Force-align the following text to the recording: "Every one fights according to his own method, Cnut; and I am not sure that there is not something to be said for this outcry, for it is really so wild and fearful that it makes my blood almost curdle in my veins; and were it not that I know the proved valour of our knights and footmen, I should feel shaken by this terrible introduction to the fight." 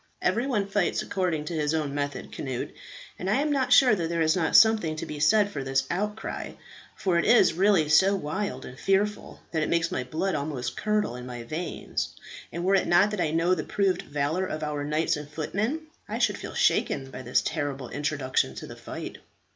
"Every 0.19 0.47
one 0.47 0.65
fights 0.65 1.03
according 1.03 1.45
to 1.45 1.53
his 1.53 1.75
own 1.75 1.93
method, 1.93 2.31
Cnut; 2.33 2.71
and 3.19 3.29
I 3.29 3.35
am 3.35 3.51
not 3.51 3.71
sure 3.71 3.93
that 3.93 4.09
there 4.09 4.23
is 4.23 4.35
not 4.35 4.55
something 4.55 4.95
to 4.95 5.05
be 5.05 5.19
said 5.19 5.51
for 5.51 5.63
this 5.63 5.83
outcry, 5.91 6.53
for 6.95 7.19
it 7.19 7.25
is 7.25 7.53
really 7.53 7.87
so 7.87 8.15
wild 8.15 8.65
and 8.65 8.79
fearful 8.79 9.41
that 9.51 9.61
it 9.61 9.69
makes 9.69 9.91
my 9.91 10.03
blood 10.03 10.33
almost 10.33 10.75
curdle 10.75 11.15
in 11.15 11.27
my 11.27 11.43
veins; 11.43 12.15
and 12.51 12.63
were 12.63 12.73
it 12.73 12.87
not 12.87 13.11
that 13.11 13.21
I 13.21 13.29
know 13.29 13.53
the 13.53 13.63
proved 13.63 14.01
valour 14.01 14.47
of 14.47 14.63
our 14.63 14.83
knights 14.83 15.17
and 15.17 15.29
footmen, 15.29 15.81
I 16.09 16.17
should 16.17 16.39
feel 16.39 16.55
shaken 16.55 17.11
by 17.11 17.21
this 17.21 17.43
terrible 17.43 17.89
introduction 17.89 18.55
to 18.55 18.65
the 18.65 18.75
fight." 18.75 19.19